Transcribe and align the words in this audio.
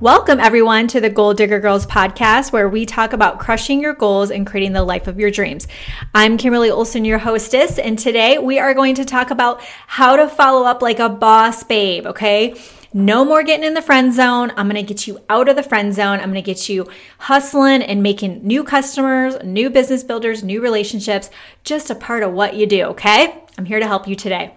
Welcome, 0.00 0.38
everyone, 0.38 0.86
to 0.88 1.00
the 1.00 1.10
Goal 1.10 1.34
Digger 1.34 1.58
Girls 1.58 1.84
podcast, 1.84 2.52
where 2.52 2.68
we 2.68 2.86
talk 2.86 3.12
about 3.12 3.40
crushing 3.40 3.80
your 3.80 3.94
goals 3.94 4.30
and 4.30 4.46
creating 4.46 4.72
the 4.72 4.84
life 4.84 5.08
of 5.08 5.18
your 5.18 5.32
dreams. 5.32 5.66
I'm 6.14 6.38
Kimberly 6.38 6.70
Olson, 6.70 7.04
your 7.04 7.18
hostess, 7.18 7.80
and 7.80 7.98
today 7.98 8.38
we 8.38 8.60
are 8.60 8.74
going 8.74 8.94
to 8.94 9.04
talk 9.04 9.32
about 9.32 9.60
how 9.88 10.14
to 10.14 10.28
follow 10.28 10.64
up 10.64 10.82
like 10.82 11.00
a 11.00 11.08
boss 11.08 11.64
babe, 11.64 12.06
okay? 12.06 12.54
No 12.94 13.24
more 13.24 13.42
getting 13.42 13.66
in 13.66 13.74
the 13.74 13.82
friend 13.82 14.14
zone. 14.14 14.52
I'm 14.56 14.68
going 14.68 14.76
to 14.76 14.84
get 14.84 15.08
you 15.08 15.18
out 15.28 15.48
of 15.48 15.56
the 15.56 15.64
friend 15.64 15.92
zone. 15.92 16.20
I'm 16.20 16.30
going 16.30 16.34
to 16.34 16.42
get 16.42 16.68
you 16.68 16.88
hustling 17.18 17.82
and 17.82 18.00
making 18.00 18.46
new 18.46 18.62
customers, 18.62 19.36
new 19.42 19.68
business 19.68 20.04
builders, 20.04 20.44
new 20.44 20.60
relationships, 20.60 21.28
just 21.64 21.90
a 21.90 21.96
part 21.96 22.22
of 22.22 22.32
what 22.32 22.54
you 22.54 22.66
do, 22.66 22.84
okay? 22.84 23.42
I'm 23.58 23.64
here 23.64 23.80
to 23.80 23.86
help 23.88 24.06
you 24.06 24.14
today. 24.14 24.54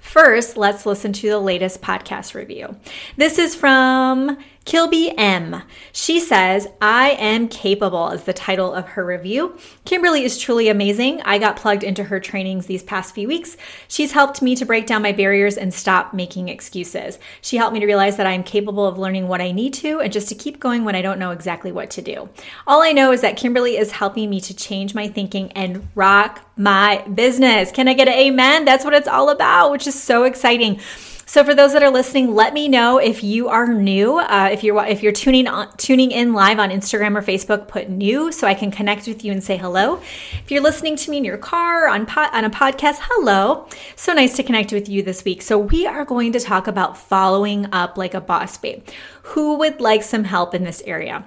First, 0.00 0.56
let's 0.56 0.86
listen 0.86 1.12
to 1.12 1.28
the 1.28 1.38
latest 1.38 1.82
podcast 1.82 2.34
review. 2.34 2.76
This 3.16 3.38
is 3.38 3.54
from 3.54 4.38
Kilby 4.66 5.16
M. 5.16 5.62
She 5.90 6.20
says, 6.20 6.68
I 6.80 7.10
am 7.12 7.48
capable 7.48 8.10
is 8.10 8.24
the 8.24 8.32
title 8.32 8.72
of 8.72 8.88
her 8.88 9.04
review. 9.04 9.58
Kimberly 9.84 10.22
is 10.22 10.38
truly 10.38 10.68
amazing. 10.68 11.22
I 11.22 11.38
got 11.38 11.56
plugged 11.56 11.82
into 11.82 12.04
her 12.04 12.20
trainings 12.20 12.66
these 12.66 12.82
past 12.82 13.14
few 13.14 13.26
weeks. 13.26 13.56
She's 13.88 14.12
helped 14.12 14.42
me 14.42 14.54
to 14.56 14.66
break 14.66 14.86
down 14.86 15.02
my 15.02 15.12
barriers 15.12 15.56
and 15.56 15.72
stop 15.72 16.12
making 16.12 16.50
excuses. 16.50 17.18
She 17.40 17.56
helped 17.56 17.72
me 17.72 17.80
to 17.80 17.86
realize 17.86 18.18
that 18.18 18.26
I 18.26 18.32
am 18.32 18.44
capable 18.44 18.86
of 18.86 18.98
learning 18.98 19.28
what 19.28 19.40
I 19.40 19.50
need 19.50 19.74
to 19.74 20.00
and 20.00 20.12
just 20.12 20.28
to 20.28 20.34
keep 20.34 20.60
going 20.60 20.84
when 20.84 20.94
I 20.94 21.02
don't 21.02 21.18
know 21.18 21.30
exactly 21.30 21.72
what 21.72 21.90
to 21.92 22.02
do. 22.02 22.28
All 22.66 22.82
I 22.82 22.92
know 22.92 23.12
is 23.12 23.22
that 23.22 23.38
Kimberly 23.38 23.78
is 23.78 23.90
helping 23.90 24.28
me 24.28 24.40
to 24.42 24.54
change 24.54 24.94
my 24.94 25.08
thinking 25.08 25.50
and 25.52 25.88
rock 25.94 26.44
my 26.56 27.02
business. 27.14 27.72
Can 27.72 27.88
I 27.88 27.94
get 27.94 28.08
an 28.08 28.14
amen? 28.14 28.66
That's 28.66 28.84
what 28.84 28.94
it's 28.94 29.08
all 29.08 29.30
about, 29.30 29.72
which 29.72 29.86
is 29.86 30.00
so 30.00 30.24
exciting. 30.24 30.80
So 31.30 31.44
for 31.44 31.54
those 31.54 31.74
that 31.74 31.82
are 31.84 31.92
listening, 31.92 32.34
let 32.34 32.52
me 32.54 32.66
know 32.66 32.98
if 32.98 33.22
you 33.22 33.50
are 33.50 33.68
new. 33.68 34.18
Uh, 34.18 34.48
if 34.50 34.64
you're 34.64 34.84
if 34.84 35.00
you're 35.00 35.12
tuning 35.12 35.46
on, 35.46 35.72
tuning 35.76 36.10
in 36.10 36.32
live 36.32 36.58
on 36.58 36.70
Instagram 36.70 37.16
or 37.16 37.22
Facebook, 37.22 37.68
put 37.68 37.88
new 37.88 38.32
so 38.32 38.48
I 38.48 38.54
can 38.54 38.72
connect 38.72 39.06
with 39.06 39.24
you 39.24 39.30
and 39.30 39.40
say 39.40 39.56
hello. 39.56 40.00
If 40.42 40.50
you're 40.50 40.60
listening 40.60 40.96
to 40.96 41.08
me 41.08 41.18
in 41.18 41.24
your 41.24 41.38
car 41.38 41.86
on 41.86 42.04
po- 42.04 42.30
on 42.32 42.44
a 42.44 42.50
podcast, 42.50 42.96
hello. 43.02 43.68
So 43.94 44.12
nice 44.12 44.34
to 44.38 44.42
connect 44.42 44.72
with 44.72 44.88
you 44.88 45.04
this 45.04 45.24
week. 45.24 45.40
So 45.42 45.56
we 45.56 45.86
are 45.86 46.04
going 46.04 46.32
to 46.32 46.40
talk 46.40 46.66
about 46.66 46.98
following 46.98 47.72
up 47.72 47.96
like 47.96 48.14
a 48.14 48.20
boss 48.20 48.58
babe. 48.58 48.84
Who 49.22 49.54
would 49.58 49.80
like 49.80 50.02
some 50.02 50.24
help 50.24 50.52
in 50.52 50.64
this 50.64 50.82
area? 50.84 51.24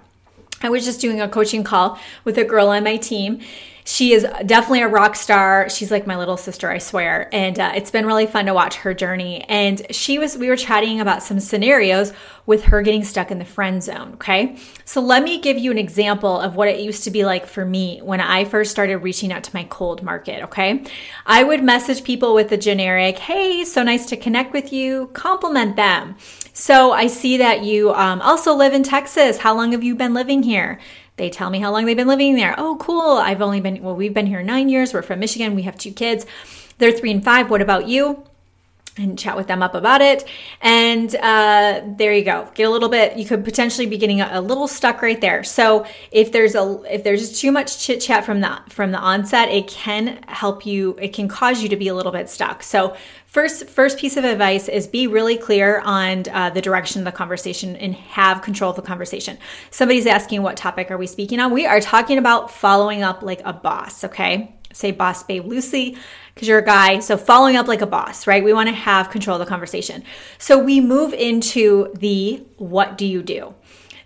I 0.64 0.70
was 0.70 0.86
just 0.86 1.02
doing 1.02 1.22
a 1.22 1.28
coaching 1.28 1.64
call 1.64 2.00
with 2.24 2.38
a 2.38 2.44
girl 2.44 2.70
on 2.70 2.84
my 2.84 2.98
team 2.98 3.42
she 3.86 4.14
is 4.14 4.26
definitely 4.46 4.82
a 4.82 4.88
rock 4.88 5.16
star. 5.16 5.70
She's 5.70 5.92
like 5.92 6.08
my 6.08 6.18
little 6.18 6.38
sister, 6.38 6.70
I 6.70 6.78
swear. 6.78 7.30
And 7.34 7.60
uh, 7.60 7.74
it's 7.76 7.92
been 7.92 8.06
really 8.06 8.26
fun 8.26 8.46
to 8.46 8.54
watch 8.54 8.76
her 8.78 8.94
journey. 8.94 9.42
And 9.44 9.86
she 9.94 10.18
was, 10.18 10.38
we 10.38 10.48
were 10.48 10.56
chatting 10.56 11.02
about 11.02 11.22
some 11.22 11.40
scenarios 11.40 12.14
with 12.46 12.64
her 12.66 12.82
getting 12.82 13.04
stuck 13.04 13.30
in 13.30 13.40
the 13.40 13.46
friend 13.46 13.84
zone. 13.84 14.14
Okay. 14.14 14.58
So 14.86 15.02
let 15.02 15.24
me 15.24 15.40
give 15.40 15.58
you 15.58 15.72
an 15.72 15.78
example 15.78 16.40
of 16.40 16.56
what 16.56 16.70
it 16.70 16.80
used 16.80 17.04
to 17.06 17.12
be 17.12 17.26
like 17.26 17.46
for 17.46 17.66
me 17.66 18.00
when 18.02 18.22
I 18.22 18.46
first 18.46 18.72
started 18.72 18.98
reaching 18.98 19.34
out 19.34 19.44
to 19.46 19.56
my 19.56 19.66
cold 19.66 20.02
market. 20.02 20.44
Okay. 20.44 20.86
I 21.26 21.44
would 21.44 21.64
message 21.64 22.04
people 22.04 22.34
with 22.34 22.50
the 22.50 22.58
generic, 22.58 23.18
Hey, 23.18 23.66
so 23.66 23.84
nice 23.84 24.06
to 24.08 24.18
connect 24.18 24.54
with 24.54 24.72
you, 24.72 25.08
compliment 25.14 25.76
them. 25.76 26.16
So 26.54 26.92
I 26.92 27.08
see 27.08 27.38
that 27.38 27.64
you 27.64 27.94
um, 27.94 28.22
also 28.22 28.54
live 28.54 28.74
in 28.74 28.84
Texas. 28.84 29.40
How 29.40 29.56
long 29.56 29.72
have 29.72 29.84
you 29.84 29.96
been 29.96 30.14
living 30.14 30.44
here? 30.44 30.80
They 31.18 31.30
tell 31.30 31.50
me 31.50 31.60
how 31.60 31.72
long 31.72 31.86
they've 31.86 31.98
been 31.98 32.08
living 32.08 32.36
there. 32.36 32.54
Oh, 32.58 32.78
cool. 32.80 33.18
I've 33.18 33.42
only 33.42 33.60
been, 33.60 33.82
well, 33.82 33.96
we've 33.96 34.14
been 34.14 34.28
here 34.28 34.44
nine 34.44 34.70
years. 34.70 34.94
We're 34.94 35.02
from 35.02 35.20
Michigan. 35.20 35.56
We 35.56 35.64
have 35.64 35.78
two 35.78 35.92
kids. 35.92 36.26
They're 36.78 36.92
three 36.92 37.12
and 37.12 37.24
five. 37.24 37.50
What 37.50 37.62
about 37.62 37.88
you? 37.88 38.24
And 38.98 39.18
chat 39.18 39.36
with 39.36 39.48
them 39.48 39.64
up 39.64 39.74
about 39.74 40.02
it. 40.02 40.24
And 40.62 41.14
uh, 41.16 41.82
there 41.98 42.14
you 42.14 42.24
go. 42.24 42.50
Get 42.54 42.66
a 42.66 42.70
little 42.70 42.90
bit. 42.90 43.18
You 43.18 43.26
could 43.26 43.44
potentially 43.44 43.88
be 43.88 43.98
getting 43.98 44.22
a, 44.22 44.30
a, 44.34 44.42
little 44.42 44.68
stuck 44.68 45.02
right 45.02 45.20
there. 45.20 45.44
So 45.44 45.86
if 46.12 46.32
there's 46.32 46.56
a 46.56 46.82
if 46.90 47.04
there's 47.04 47.40
too 47.40 47.52
much 47.52 47.80
chit 47.80 48.02
chat 48.02 48.24
from 48.24 48.42
the 48.42 48.60
from 48.70 48.92
the 48.92 49.00
onset, 49.00 49.50
it 49.50 49.68
can 49.68 50.22
help 50.28 50.66
you. 50.66 50.98
It 51.02 51.14
can 51.14 51.28
cause 51.28 51.64
you 51.64 51.70
to 51.70 51.76
be 51.76 51.88
a 51.88 51.96
little 51.96 52.12
bit 52.12 52.30
stuck. 52.30 52.62
So 52.62 52.96
first 53.26 53.68
first 53.68 53.98
piece 53.98 54.16
of 54.16 54.26
advice 54.26 54.68
is 54.68 54.88
be 54.88 55.08
really 55.08 55.38
clear 55.38 55.80
on 55.80 56.26
uh, 56.32 56.52
the 56.52 56.62
direction 56.62 57.02
of 57.02 57.06
the 57.06 57.12
conversation 57.12 57.76
and 57.76 57.96
have 57.96 58.42
control 58.42 58.70
of 58.70 58.76
the 58.76 58.84
conversation. 58.84 59.38
Somebody's 59.72 60.06
asking 60.06 60.44
what 60.44 60.56
topic 60.56 60.92
are 60.92 60.98
we 60.98 61.08
speaking 61.08 61.40
on? 61.40 61.52
We 61.52 61.66
are 61.66 61.80
talking 61.80 62.18
about 62.20 62.52
following 62.52 63.02
up 63.02 63.24
like 63.24 63.42
a 63.44 63.54
boss. 63.54 64.04
Okay 64.04 64.54
say 64.74 64.92
boss 64.92 65.24
babe 65.24 65.46
loosely 65.46 65.96
because 66.34 66.48
you're 66.48 66.60
a 66.60 66.66
guy. 66.66 67.00
So 67.00 67.18
following 67.18 67.56
up 67.56 67.68
like 67.68 67.82
a 67.82 67.88
boss, 67.88 68.28
right? 68.28 68.44
We 68.44 68.54
want 68.54 68.70
to 68.70 68.76
have 68.76 69.10
control 69.10 69.40
of 69.40 69.46
the 69.46 69.50
conversation. 69.50 70.04
So 70.38 70.58
we 70.58 70.82
move 70.82 71.14
into 71.14 71.94
the 71.96 72.46
what 72.58 72.98
do 72.98 73.06
you 73.06 73.22
do? 73.22 73.54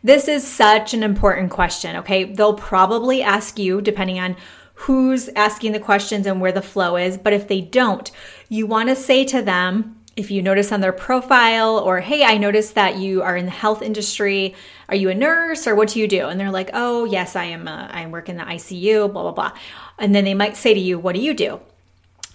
This 0.04 0.28
is 0.28 0.46
such 0.46 0.94
an 0.94 1.04
important 1.04 1.52
question, 1.52 1.96
okay? 1.98 2.26
They'll 2.26 2.54
probably 2.54 3.24
ask 3.24 3.58
you, 3.58 3.82
depending 3.82 4.20
on 4.20 4.36
who's 4.76 5.28
asking 5.30 5.72
the 5.72 5.80
questions 5.80 6.28
and 6.28 6.40
where 6.40 6.52
the 6.52 6.62
flow 6.62 6.98
is. 6.98 7.18
But 7.18 7.34
if 7.34 7.48
they 7.48 7.62
don't, 7.62 8.12
you 8.48 8.68
want 8.68 8.90
to 8.90 8.96
say 8.96 9.26
to 9.26 9.42
them, 9.42 9.98
if 10.16 10.32
you 10.32 10.42
notice 10.42 10.72
on 10.72 10.82
their 10.82 10.92
profile 10.92 11.78
or 11.78 12.00
hey 12.00 12.24
i 12.24 12.38
noticed 12.38 12.74
that 12.74 12.98
you 12.98 13.22
are 13.22 13.38
in 13.38 13.46
the 13.46 13.52
health 13.52 13.84
industry 13.84 14.56
are 14.90 14.96
you 14.96 15.10
a 15.10 15.14
nurse 15.14 15.68
or 15.68 15.76
what 15.76 15.90
do 15.90 16.00
you 16.00 16.08
do 16.08 16.28
and 16.28 16.40
they're 16.40 16.50
like 16.50 16.72
oh 16.74 17.06
yes 17.06 17.36
i 17.36 17.44
am 17.44 17.68
a, 17.68 17.88
i 17.94 18.08
work 18.08 18.28
in 18.28 18.36
the 18.36 18.44
icu 18.44 19.14
blah 19.14 19.22
blah 19.22 19.32
blah 19.32 19.52
and 20.00 20.16
then 20.16 20.26
they 20.26 20.34
might 20.34 20.58
say 20.58 20.74
to 20.74 20.80
you 20.80 20.98
what 20.98 21.14
do 21.14 21.22
you 21.22 21.36
do 21.36 21.60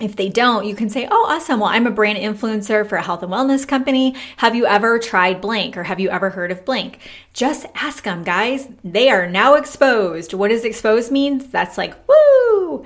if 0.01 0.17
they 0.17 0.29
don't, 0.29 0.67
you 0.67 0.75
can 0.75 0.91
say, 0.91 1.07
Oh, 1.11 1.27
awesome. 1.29 1.61
Well, 1.61 1.69
I'm 1.69 1.87
a 1.87 1.91
brand 1.91 2.19
influencer 2.19 2.87
for 2.89 2.97
a 2.97 3.03
health 3.03 3.23
and 3.23 3.33
wellness 3.33 3.67
company. 3.67 4.15
Have 4.39 4.55
you 4.55 4.67
ever 4.67 4.99
tried 4.99 5.41
blank 5.41 5.77
or 5.77 5.85
have 5.85 6.01
you 6.01 6.11
ever 6.11 6.31
heard 6.31 6.51
of 6.51 6.65
blank? 6.65 6.99
Just 7.33 7.67
ask 7.75 8.05
them, 8.05 8.25
guys. 8.25 8.69
They 8.83 9.11
are 9.11 9.29
now 9.29 9.55
exposed. 9.55 10.35
What 10.35 10.49
does 10.49 10.65
exposed 10.65 11.13
means? 11.13 11.47
That's 11.49 11.79
like, 11.79 11.95
woo. 12.09 12.85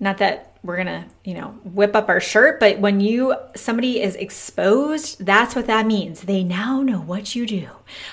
Not 0.00 0.18
that 0.18 0.58
we're 0.62 0.82
to, 0.84 1.04
you 1.24 1.34
know, 1.34 1.48
whip 1.64 1.94
up 1.94 2.08
our 2.08 2.20
shirt, 2.20 2.58
but 2.58 2.80
when 2.80 3.00
you 3.00 3.34
somebody 3.54 4.02
is 4.02 4.16
exposed, 4.16 5.24
that's 5.24 5.54
what 5.54 5.66
that 5.68 5.86
means. 5.86 6.22
They 6.22 6.42
now 6.42 6.82
know 6.82 7.00
what 7.00 7.34
you 7.34 7.46
do. 7.46 7.68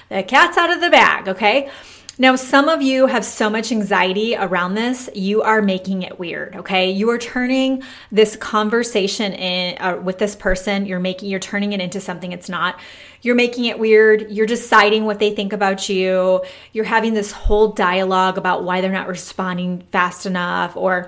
The 0.10 0.24
cat's 0.24 0.58
out 0.58 0.72
of 0.72 0.80
the 0.80 0.90
bag, 0.90 1.28
okay? 1.28 1.70
Now, 2.20 2.36
some 2.36 2.70
of 2.70 2.84
you 2.84 3.08
have 3.08 3.26
so 3.26 3.50
much 3.50 3.72
anxiety 3.72 4.36
around 4.36 4.76
this, 4.76 5.10
you 5.16 5.42
are 5.42 5.64
making 5.64 6.04
it 6.04 6.20
weird, 6.20 6.56
okay? 6.58 6.92
You 6.92 7.10
are 7.10 7.18
turning 7.18 7.82
this 8.12 8.36
conversation 8.36 9.34
in 9.34 9.82
uh, 9.82 9.96
with 9.98 10.20
this 10.20 10.36
person, 10.36 10.86
you're 10.86 11.00
making 11.00 11.30
you're 11.30 11.40
turning 11.40 11.74
it 11.74 11.82
into 11.82 12.00
something 12.00 12.32
it's 12.32 12.50
not. 12.50 12.80
You're 13.24 13.34
making 13.34 13.66
it 13.66 13.80
weird. 13.80 14.30
You're 14.30 14.46
deciding 14.46 15.06
what 15.06 15.18
they 15.18 15.34
think 15.34 15.54
about 15.54 15.90
you. 15.90 16.44
You're 16.72 16.86
having 16.86 17.16
this 17.16 17.32
whole 17.32 17.70
dialogue 17.70 18.38
about 18.38 18.64
why 18.64 18.82
they're 18.82 18.92
not 18.92 19.08
responding 19.08 19.82
fast 19.92 20.28
enough 20.28 20.78
or 20.78 21.08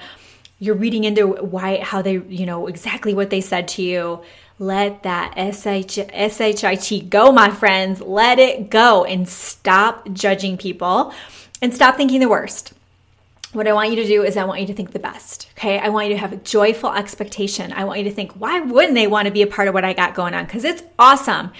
you're 0.57 0.75
reading 0.75 1.03
into 1.03 1.27
why 1.27 1.81
how 1.83 2.01
they 2.01 2.13
you 2.13 2.45
know 2.45 2.67
exactly 2.67 3.13
what 3.13 3.29
they 3.29 3.41
said 3.41 3.67
to 3.67 3.83
you 3.83 4.22
let 4.57 5.03
that 5.03 5.33
SH, 5.38 5.99
shit 6.83 7.09
go 7.09 7.31
my 7.31 7.49
friends 7.49 8.01
let 8.01 8.39
it 8.39 8.69
go 8.69 9.03
and 9.03 9.27
stop 9.27 10.07
judging 10.13 10.57
people 10.57 11.13
and 11.61 11.73
stop 11.73 11.97
thinking 11.97 12.19
the 12.19 12.29
worst 12.29 12.73
what 13.55 13.67
I 13.67 13.73
want 13.73 13.89
you 13.89 13.95
to 13.97 14.05
do 14.05 14.23
is 14.23 14.38
I 14.38 14.43
want 14.43 14.59
you 14.59 14.67
to 14.67 14.73
think 14.73 14.91
the 14.91 14.99
best. 14.99 15.49
Okay. 15.57 15.79
I 15.79 15.89
want 15.89 16.07
you 16.07 16.13
to 16.13 16.19
have 16.19 16.33
a 16.33 16.38
joyful 16.38 16.91
expectation. 16.91 17.71
I 17.71 17.85
want 17.85 17.99
you 17.99 18.03
to 18.05 18.11
think, 18.11 18.33
why 18.33 18.59
wouldn't 18.59 18.95
they 18.95 19.07
want 19.07 19.27
to 19.27 19.31
be 19.31 19.41
a 19.41 19.47
part 19.47 19.67
of 19.67 19.73
what 19.73 19.85
I 19.85 19.93
got 19.93 20.13
going 20.13 20.33
on? 20.33 20.45
Because 20.45 20.66
it's 20.66 20.83
awesome. 20.99 21.51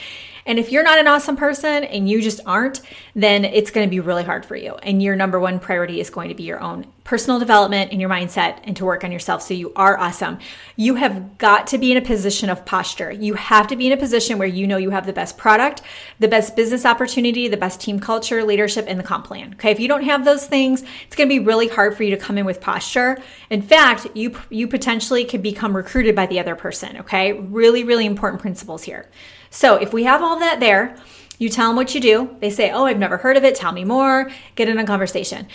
And 0.46 0.60
if 0.60 0.72
you're 0.72 0.84
not 0.84 1.00
an 1.00 1.08
awesome 1.08 1.36
person 1.36 1.84
and 1.84 2.08
you 2.08 2.22
just 2.22 2.40
aren't, 2.46 2.82
then 3.16 3.46
it's 3.46 3.72
going 3.72 3.88
to 3.88 3.90
be 3.90 4.00
really 4.00 4.24
hard 4.24 4.46
for 4.46 4.56
you. 4.56 4.76
And 4.76 5.02
your 5.02 5.16
number 5.16 5.40
one 5.40 5.60
priority 5.60 6.00
is 6.00 6.10
going 6.10 6.30
to 6.30 6.36
be 6.36 6.44
your 6.44 6.62
own 6.62 6.86
personal 7.04 7.40
development 7.40 7.92
and 7.92 8.02
your 8.02 8.10
mindset 8.10 8.60
and 8.64 8.76
to 8.76 8.84
work 8.84 9.04
on 9.04 9.12
yourself 9.12 9.42
so 9.42 9.54
you 9.54 9.72
are 9.76 9.98
awesome. 9.98 10.40
You 10.76 10.96
have 10.96 11.38
got 11.38 11.68
to 11.68 11.78
be 11.78 11.92
in 11.92 11.98
a 11.98 12.02
position 12.02 12.50
of 12.50 12.66
posture. 12.66 13.12
You 13.12 13.36
have 13.36 13.68
to 13.68 13.76
be 13.76 13.88
in 13.88 13.94
a 13.94 13.98
position 13.98 14.40
where 14.40 14.48
you 14.48 14.66
know 14.66 14.78
you 14.78 14.90
have 14.90 15.06
the 15.06 15.14
best 15.14 15.38
product, 15.38 15.84
the 16.20 16.28
best 16.28 16.56
business 16.56 16.86
opportunity, 16.86 17.48
the 17.48 17.58
best 17.58 17.80
team 17.80 18.00
culture, 18.00 18.44
leadership, 18.44 18.86
and 18.88 19.00
the 19.00 19.04
comp 19.04 19.26
plan. 19.26 19.54
Okay. 19.54 19.72
If 19.72 19.80
you 19.80 19.88
don't 19.88 20.04
have 20.04 20.26
those 20.26 20.48
things, 20.48 20.84
it's 21.06 21.16
going 21.16 21.30
to 21.30 21.40
be 21.40 21.44
really 21.44 21.68
hard 21.68 21.96
for 21.96 22.04
you 22.04 22.12
to 22.12 22.18
come 22.18 22.40
in 22.40 22.46
with 22.46 22.60
posture. 22.60 23.18
In 23.52 23.62
fact, 23.62 24.08
you, 24.16 24.36
you 24.50 24.68
potentially 24.68 25.26
could 25.26 25.44
become 25.44 25.76
recruited 25.76 26.16
by 26.16 26.26
the 26.26 26.40
other 26.40 26.56
person. 26.56 26.98
Okay. 26.98 27.34
Really, 27.34 27.84
really 27.84 28.08
important 28.08 28.42
principles 28.42 28.84
here. 28.84 29.10
So 29.56 29.76
if 29.76 29.94
we 29.94 30.04
have 30.04 30.22
all 30.22 30.38
that 30.40 30.60
there, 30.60 30.98
you 31.40 31.48
tell 31.48 31.70
them 31.70 31.78
what 31.78 31.96
you 31.96 32.02
do. 32.02 32.36
They 32.42 32.50
say, 32.50 32.72
Oh, 32.72 32.86
I've 32.86 33.00
never 33.00 33.18
heard 33.18 33.38
of 33.38 33.46
it. 33.46 33.56
Tell 33.56 33.72
me 33.72 33.86
more. 33.86 34.30
Get 34.56 34.68
in 34.68 34.78
a 34.78 34.86
conversation. 34.86 35.48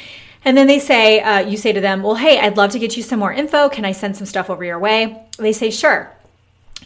And 0.42 0.56
then 0.56 0.66
they 0.66 0.78
say, 0.78 1.20
uh, 1.20 1.40
You 1.40 1.58
say 1.58 1.72
to 1.72 1.82
them, 1.82 2.02
Well, 2.02 2.14
hey, 2.14 2.40
I'd 2.40 2.56
love 2.56 2.70
to 2.72 2.78
get 2.78 2.96
you 2.96 3.02
some 3.02 3.18
more 3.18 3.32
info. 3.32 3.68
Can 3.68 3.84
I 3.84 3.92
send 3.92 4.16
some 4.16 4.26
stuff 4.26 4.48
over 4.48 4.64
your 4.64 4.78
way? 4.78 5.22
They 5.38 5.52
say, 5.52 5.70
Sure. 5.70 6.10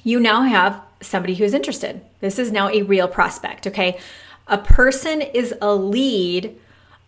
You 0.03 0.19
now 0.19 0.43
have 0.43 0.83
somebody 1.01 1.37
who's 1.37 1.55
interested. 1.55 2.01
This 2.19 2.37
is 2.39 2.51
now 2.51 2.69
a 2.69 2.83
real 2.83 3.07
prospect. 3.07 3.69
Okay. 3.69 3.97
A 4.49 4.59
person 4.59 5.23
is 5.23 5.55
a 5.63 5.73
lead 5.73 6.59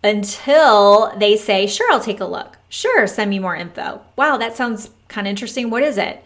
until 0.05 1.13
they 1.19 1.37
say, 1.37 1.67
Sure, 1.67 1.93
I'll 1.93 2.01
take 2.01 2.21
a 2.21 2.27
look. 2.27 2.59
Sure, 2.69 3.09
send 3.09 3.29
me 3.29 3.41
more 3.41 3.57
info. 3.57 4.03
Wow, 4.15 4.37
that 4.37 4.57
sounds 4.57 4.91
kind 5.09 5.27
of 5.27 5.31
interesting. 5.31 5.69
What 5.69 5.83
is 5.83 5.99
it? 5.99 6.25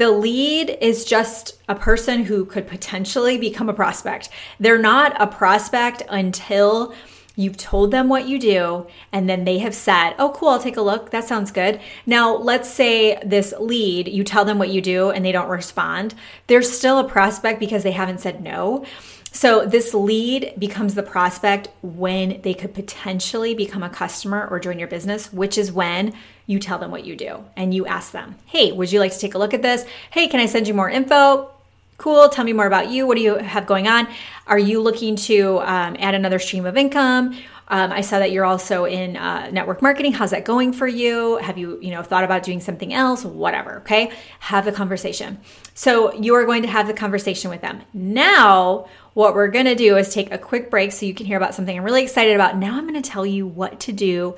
The 0.00 0.10
lead 0.10 0.78
is 0.80 1.04
just 1.04 1.58
a 1.68 1.74
person 1.74 2.24
who 2.24 2.46
could 2.46 2.66
potentially 2.66 3.36
become 3.36 3.68
a 3.68 3.74
prospect. 3.74 4.30
They're 4.58 4.78
not 4.78 5.14
a 5.20 5.26
prospect 5.26 6.02
until 6.08 6.94
You've 7.36 7.56
told 7.56 7.90
them 7.90 8.08
what 8.08 8.28
you 8.28 8.38
do, 8.38 8.86
and 9.12 9.26
then 9.26 9.44
they 9.44 9.58
have 9.58 9.74
said, 9.74 10.14
Oh, 10.18 10.30
cool, 10.30 10.48
I'll 10.48 10.60
take 10.60 10.76
a 10.76 10.82
look. 10.82 11.10
That 11.10 11.26
sounds 11.26 11.50
good. 11.50 11.80
Now, 12.04 12.36
let's 12.36 12.68
say 12.68 13.18
this 13.24 13.54
lead, 13.58 14.08
you 14.08 14.24
tell 14.24 14.44
them 14.44 14.58
what 14.58 14.68
you 14.68 14.82
do 14.82 15.10
and 15.10 15.24
they 15.24 15.32
don't 15.32 15.48
respond. 15.48 16.14
They're 16.48 16.60
still 16.60 16.98
a 16.98 17.08
prospect 17.08 17.58
because 17.58 17.82
they 17.82 17.92
haven't 17.92 18.20
said 18.20 18.42
no. 18.42 18.84
So, 19.32 19.64
this 19.64 19.94
lead 19.94 20.54
becomes 20.58 20.94
the 20.94 21.04
prospect 21.04 21.68
when 21.82 22.40
they 22.42 22.52
could 22.52 22.74
potentially 22.74 23.54
become 23.54 23.82
a 23.82 23.88
customer 23.88 24.48
or 24.50 24.58
join 24.58 24.78
your 24.78 24.88
business, 24.88 25.32
which 25.32 25.56
is 25.56 25.70
when 25.70 26.14
you 26.46 26.58
tell 26.58 26.78
them 26.78 26.90
what 26.90 27.04
you 27.04 27.14
do 27.14 27.44
and 27.56 27.72
you 27.72 27.86
ask 27.86 28.10
them, 28.10 28.34
Hey, 28.46 28.72
would 28.72 28.90
you 28.90 28.98
like 28.98 29.12
to 29.12 29.18
take 29.18 29.34
a 29.34 29.38
look 29.38 29.54
at 29.54 29.62
this? 29.62 29.84
Hey, 30.10 30.26
can 30.26 30.40
I 30.40 30.46
send 30.46 30.66
you 30.66 30.74
more 30.74 30.90
info? 30.90 31.50
Cool. 31.96 32.28
Tell 32.30 32.44
me 32.44 32.54
more 32.54 32.66
about 32.66 32.88
you. 32.88 33.06
What 33.06 33.16
do 33.16 33.22
you 33.22 33.36
have 33.36 33.66
going 33.66 33.86
on? 33.86 34.08
Are 34.46 34.58
you 34.58 34.80
looking 34.80 35.16
to 35.16 35.58
um, 35.60 35.96
add 35.98 36.14
another 36.14 36.38
stream 36.38 36.64
of 36.64 36.76
income? 36.76 37.36
Um, 37.70 37.92
I 37.92 38.00
saw 38.00 38.18
that 38.18 38.32
you're 38.32 38.44
also 38.44 38.84
in 38.84 39.16
uh, 39.16 39.48
network 39.50 39.80
marketing. 39.80 40.12
How's 40.12 40.32
that 40.32 40.44
going 40.44 40.72
for 40.72 40.88
you? 40.88 41.36
Have 41.36 41.56
you, 41.56 41.78
you 41.80 41.90
know, 41.90 42.02
thought 42.02 42.24
about 42.24 42.42
doing 42.42 42.60
something 42.60 42.92
else? 42.92 43.24
Whatever. 43.24 43.78
Okay, 43.80 44.10
have 44.40 44.64
the 44.64 44.72
conversation. 44.72 45.38
So 45.74 46.12
you 46.14 46.34
are 46.34 46.44
going 46.44 46.62
to 46.62 46.68
have 46.68 46.88
the 46.88 46.94
conversation 46.94 47.48
with 47.48 47.60
them. 47.60 47.82
Now, 47.94 48.88
what 49.14 49.34
we're 49.34 49.48
to 49.66 49.74
do 49.74 49.96
is 49.96 50.12
take 50.12 50.32
a 50.32 50.38
quick 50.38 50.70
break 50.70 50.92
so 50.92 51.06
you 51.06 51.14
can 51.14 51.26
hear 51.26 51.36
about 51.36 51.54
something 51.54 51.76
I'm 51.76 51.84
really 51.84 52.02
excited 52.02 52.34
about. 52.34 52.56
Now 52.56 52.76
I'm 52.76 52.84
to 53.02 53.08
tell 53.08 53.26
you 53.26 53.46
what 53.46 53.80
to 53.80 53.92
do 53.92 54.36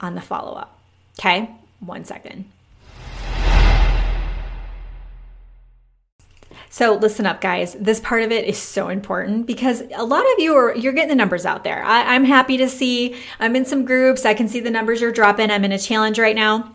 on 0.00 0.14
the 0.14 0.20
follow 0.20 0.52
up. 0.54 0.78
Okay, 1.18 1.50
one 1.80 2.04
second. 2.04 2.44
So 6.70 6.94
listen 6.94 7.26
up, 7.26 7.42
guys. 7.42 7.74
This 7.74 8.00
part 8.00 8.22
of 8.22 8.32
it 8.32 8.46
is 8.46 8.56
so 8.56 8.88
important 8.88 9.46
because 9.46 9.82
a 9.94 10.04
lot 10.04 10.24
of 10.32 10.38
you 10.38 10.54
are 10.54 10.74
you're 10.74 10.94
getting 10.94 11.10
the 11.10 11.14
numbers 11.14 11.44
out 11.44 11.64
there. 11.64 11.84
I, 11.84 12.14
I'm 12.14 12.24
happy 12.24 12.56
to 12.56 12.68
see. 12.68 13.14
I'm 13.38 13.54
in 13.56 13.66
some 13.66 13.84
groups. 13.84 14.24
I 14.24 14.32
can 14.32 14.48
see 14.48 14.60
the 14.60 14.70
numbers 14.70 15.02
you're 15.02 15.12
dropping. 15.12 15.50
I'm 15.50 15.66
in 15.66 15.72
a 15.72 15.78
challenge 15.78 16.18
right 16.18 16.34
now. 16.34 16.74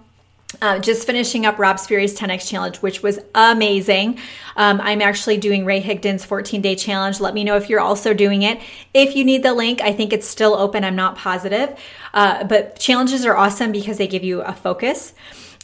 Uh, 0.62 0.80
just 0.80 1.06
finishing 1.06 1.46
up 1.46 1.60
Rob 1.60 1.78
Sperry's 1.78 2.18
10x 2.18 2.48
challenge, 2.48 2.78
which 2.78 3.04
was 3.04 3.20
amazing. 3.36 4.18
Um, 4.56 4.80
I'm 4.80 5.02
actually 5.02 5.38
doing 5.38 5.66
Ray 5.66 5.82
Higdon's 5.82 6.24
14 6.24 6.62
day 6.62 6.76
challenge. 6.76 7.20
Let 7.20 7.34
me 7.34 7.44
know 7.44 7.58
if 7.58 7.70
you're 7.70 7.82
also 7.82 8.14
doing 8.14 8.44
it. 8.44 8.60
If 8.94 9.16
you 9.16 9.26
need 9.26 9.44
the 9.44 9.54
link, 9.54 9.82
I 9.82 9.92
think 9.92 10.14
it's 10.14 10.26
still 10.26 10.54
open. 10.54 10.86
I'm 10.86 10.96
not 10.96 11.18
positive. 11.18 11.78
Uh, 12.14 12.46
but 12.46 12.80
challenges 12.80 13.26
are 13.26 13.36
awesome 13.36 13.74
because 13.74 13.98
they 13.98 14.08
give 14.08 14.24
you 14.24 14.42
a 14.42 14.54
focus. 14.54 15.14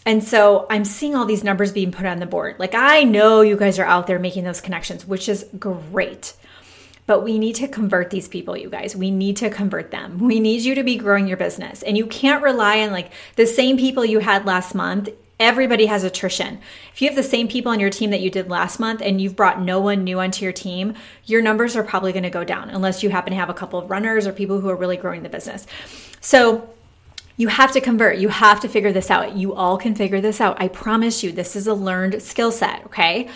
And 0.05 0.21
so 0.21 0.67
I'm 0.69 0.83
seeing 0.83 1.15
all 1.15 1.25
these 1.25 1.45
numbers 1.45 1.71
being 1.71 1.93
put 1.93 2.05
on 2.05 2.19
the 2.19 2.25
board. 2.25 2.57
Like 2.59 2.75
I 2.75 3.03
know 3.03 3.39
you 3.39 3.55
guys 3.55 3.79
are 3.79 3.85
out 3.85 4.05
there 4.05 4.19
making 4.19 4.43
those 4.43 4.59
connections, 4.59 5.07
which 5.07 5.29
is 5.29 5.45
great. 5.57 6.33
But 7.05 7.23
we 7.23 7.37
need 7.37 7.55
to 7.55 7.67
convert 7.67 8.09
these 8.09 8.27
people, 8.27 8.55
you 8.55 8.69
guys. 8.69 8.95
We 8.95 9.11
need 9.11 9.37
to 9.37 9.49
convert 9.49 9.91
them. 9.91 10.19
We 10.19 10.39
need 10.39 10.61
you 10.61 10.73
to 10.75 10.83
be 10.83 10.95
growing 10.95 11.27
your 11.27 11.37
business. 11.37 11.83
And 11.83 11.97
you 11.97 12.05
can't 12.05 12.43
rely 12.43 12.79
on 12.79 12.91
like 12.91 13.11
the 13.35 13.45
same 13.45 13.77
people 13.77 14.05
you 14.05 14.19
had 14.19 14.45
last 14.45 14.73
month. 14.73 15.09
Everybody 15.39 15.87
has 15.87 16.05
attrition. 16.05 16.59
If 16.93 17.01
you 17.01 17.09
have 17.09 17.17
the 17.17 17.23
same 17.23 17.49
people 17.49 17.71
on 17.71 17.79
your 17.79 17.89
team 17.89 18.11
that 18.11 18.21
you 18.21 18.29
did 18.29 18.49
last 18.49 18.79
month 18.79 19.01
and 19.01 19.19
you've 19.19 19.35
brought 19.35 19.61
no 19.61 19.81
one 19.81 20.05
new 20.05 20.19
onto 20.19 20.45
your 20.45 20.53
team, 20.53 20.93
your 21.25 21.41
numbers 21.41 21.75
are 21.75 21.83
probably 21.83 22.13
going 22.13 22.23
to 22.23 22.29
go 22.29 22.45
down 22.45 22.69
unless 22.69 23.03
you 23.03 23.09
happen 23.09 23.31
to 23.31 23.37
have 23.37 23.49
a 23.49 23.53
couple 23.53 23.79
of 23.79 23.89
runners 23.89 24.25
or 24.25 24.31
people 24.31 24.61
who 24.61 24.69
are 24.69 24.75
really 24.75 24.95
growing 24.95 25.23
the 25.23 25.29
business. 25.29 25.67
So, 26.21 26.69
you 27.35 27.47
have 27.47 27.71
to 27.71 27.81
convert. 27.81 28.19
You 28.19 28.29
have 28.29 28.59
to 28.59 28.69
figure 28.69 28.91
this 28.91 29.09
out. 29.09 29.35
You 29.35 29.53
all 29.55 29.77
can 29.77 29.95
figure 29.95 30.21
this 30.21 30.39
out. 30.39 30.61
I 30.61 30.67
promise 30.67 31.23
you, 31.23 31.31
this 31.31 31.55
is 31.55 31.65
a 31.65 31.73
learned 31.73 32.21
skill 32.21 32.51
set, 32.51 32.85
okay? 32.85 33.27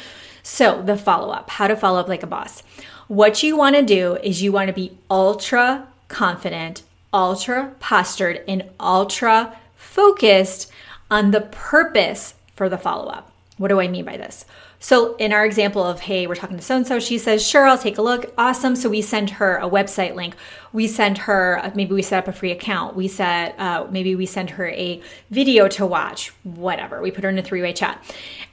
So, 0.44 0.82
the 0.84 0.96
follow 0.96 1.32
up 1.32 1.50
how 1.50 1.68
to 1.68 1.76
follow 1.76 2.00
up 2.00 2.08
like 2.08 2.24
a 2.24 2.28
boss. 2.28 2.64
What 3.08 3.44
you 3.44 3.56
want 3.56 3.76
to 3.76 3.84
do 3.84 4.18
is 4.18 4.42
you 4.42 4.52
want 4.52 4.68
to 4.68 4.74
be 4.74 4.98
ultra 5.10 5.88
confident, 6.08 6.84
ultra 7.14 7.74
postured, 7.80 8.44
and 8.48 8.66
ultra 8.80 9.58
focused 9.76 10.72
on 11.10 11.32
the 11.32 11.42
purpose 11.42 12.34
for 12.56 12.70
the 12.70 12.78
follow 12.78 13.08
up. 13.08 13.32
What 13.58 13.70
do 13.70 13.80
I 13.80 13.88
mean 13.88 14.06
by 14.06 14.18
this? 14.18 14.46
So, 14.80 15.16
in 15.16 15.34
our 15.34 15.44
example 15.44 15.84
of, 15.84 16.02
hey, 16.02 16.28
we're 16.28 16.36
talking 16.36 16.58
to 16.58 16.64
so 16.64 16.76
and 16.76 16.86
so, 16.86 17.00
she 17.00 17.18
says, 17.18 17.46
sure, 17.46 17.66
I'll 17.66 17.80
take 17.80 17.98
a 17.98 18.02
look. 18.04 18.32
Awesome. 18.38 18.76
So, 18.76 18.90
we 18.90 19.02
send 19.02 19.32
her 19.32 19.58
a 19.58 19.68
website 19.68 20.14
link. 20.14 20.36
We 20.72 20.86
send 20.88 21.18
her, 21.20 21.60
uh, 21.64 21.72
maybe 21.74 21.96
we 21.96 22.04
set 22.04 22.20
up 22.20 22.28
a 22.28 22.32
free 22.32 22.52
account. 22.52 22.96
We 22.96 23.08
set, 23.08 23.60
uh, 23.60 23.88
maybe 23.90 24.16
we 24.16 24.28
send 24.28 24.52
her 24.52 24.68
a 24.68 25.02
video 25.32 25.68
to 25.70 25.86
watch, 25.86 26.30
whatever. 26.44 27.02
We 27.02 27.10
put 27.10 27.24
her 27.24 27.30
in 27.32 27.40
a 27.40 27.42
three 27.42 27.64
way 27.64 27.74
chat 27.74 28.04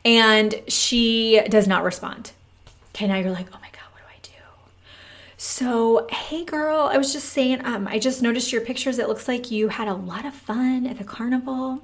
and 0.05 0.55
she 0.67 1.43
does 1.51 1.69
not 1.69 1.85
respond. 1.85 2.33
Okay, 2.95 3.07
now 3.07 3.17
you're 3.17 3.31
like, 3.31 3.49
oh 3.53 3.59
my 3.61 3.69
God, 3.73 3.83
what 3.93 4.01
do 4.01 4.07
I 4.09 4.19
do? 4.23 4.31
So, 5.37 6.07
hey 6.11 6.45
girl, 6.45 6.89
I 6.93 6.97
was 6.97 7.13
just 7.13 7.29
saying, 7.31 7.65
um, 7.65 7.89
I 7.89 7.99
just 7.99 8.23
noticed 8.23 8.53
your 8.53 8.63
pictures. 8.63 8.99
It 8.99 9.09
looks 9.09 9.29
like 9.29 9.51
you 9.51 9.69
had 9.69 9.89
a 9.89 9.95
lot 9.95 10.25
of 10.25 10.35
fun 10.35 10.87
at 10.87 10.99
the 10.99 11.05
carnival. 11.05 11.81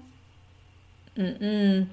Mm-mm 1.17 1.89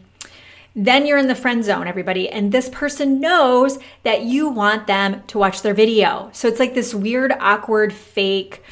then 0.77 1.07
you're 1.07 1.17
in 1.17 1.27
the 1.27 1.35
friend 1.35 1.65
zone, 1.65 1.87
everybody. 1.87 2.29
And 2.29 2.51
this 2.51 2.69
person 2.69 3.19
knows 3.19 3.79
that 4.03 4.21
you 4.21 4.47
want 4.47 4.85
them 4.85 5.23
to 5.25 5.39
watch 5.39 5.63
their 5.63 5.73
video. 5.73 6.29
So 6.33 6.47
it's 6.47 6.59
like 6.59 6.75
this 6.75 6.93
weird, 6.93 7.33
awkward, 7.39 7.91
fake 7.91 8.63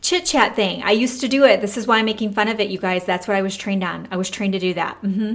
chit 0.00 0.26
chat 0.26 0.56
thing. 0.56 0.82
I 0.82 0.90
used 0.90 1.20
to 1.20 1.28
do 1.28 1.44
it. 1.44 1.60
This 1.60 1.76
is 1.76 1.86
why 1.86 1.98
I'm 1.98 2.06
making 2.06 2.32
fun 2.32 2.48
of 2.48 2.58
it, 2.58 2.70
you 2.70 2.78
guys. 2.78 3.04
That's 3.04 3.28
what 3.28 3.36
I 3.36 3.42
was 3.42 3.56
trained 3.56 3.84
on. 3.84 4.08
I 4.10 4.16
was 4.16 4.30
trained 4.30 4.54
to 4.54 4.58
do 4.58 4.74
that. 4.74 5.00
Mm-hmm. 5.02 5.34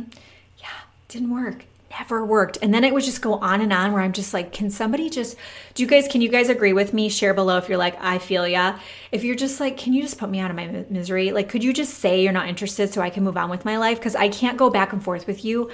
Yeah, 0.57 0.67
didn't 1.07 1.33
work. 1.33 1.63
Never 1.91 2.23
worked. 2.23 2.59
And 2.61 2.73
then 2.73 2.83
it 2.83 2.93
would 2.93 3.03
just 3.03 3.21
go 3.21 3.33
on 3.35 3.61
and 3.61 3.73
on 3.73 3.93
where 3.93 4.01
I'm 4.01 4.13
just 4.13 4.33
like, 4.33 4.53
can 4.53 4.69
somebody 4.69 5.09
just, 5.09 5.35
do 5.73 5.81
you 5.81 5.89
guys, 5.89 6.07
can 6.07 6.21
you 6.21 6.29
guys 6.29 6.47
agree 6.47 6.71
with 6.71 6.93
me? 6.93 7.09
Share 7.09 7.33
below 7.33 7.57
if 7.57 7.67
you're 7.67 7.79
like, 7.79 7.97
I 7.99 8.19
feel 8.19 8.47
ya. 8.47 8.77
If 9.11 9.23
you're 9.23 9.35
just 9.35 9.59
like, 9.59 9.77
can 9.77 9.93
you 9.93 10.01
just 10.03 10.19
put 10.19 10.29
me 10.29 10.39
out 10.39 10.51
of 10.51 10.55
my 10.55 10.85
misery? 10.89 11.31
Like, 11.31 11.49
could 11.49 11.63
you 11.63 11.73
just 11.73 11.95
say 11.95 12.21
you're 12.21 12.31
not 12.31 12.47
interested 12.47 12.93
so 12.93 13.01
I 13.01 13.09
can 13.09 13.23
move 13.23 13.37
on 13.37 13.49
with 13.49 13.65
my 13.65 13.77
life? 13.77 13.97
Because 13.97 14.15
I 14.15 14.29
can't 14.29 14.57
go 14.57 14.69
back 14.69 14.93
and 14.93 15.03
forth 15.03 15.25
with 15.25 15.43
you 15.43 15.71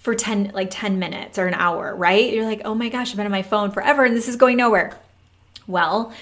for 0.00 0.14
10 0.14 0.52
like 0.54 0.68
10 0.70 0.98
minutes 0.98 1.38
or 1.38 1.46
an 1.46 1.54
hour, 1.54 1.94
right? 1.94 2.32
You're 2.32 2.46
like, 2.46 2.62
"Oh 2.64 2.74
my 2.74 2.88
gosh, 2.88 3.10
I've 3.10 3.16
been 3.16 3.26
on 3.26 3.32
my 3.32 3.42
phone 3.42 3.70
forever 3.70 4.04
and 4.04 4.16
this 4.16 4.28
is 4.28 4.36
going 4.36 4.56
nowhere." 4.56 4.98
Well, 5.66 6.12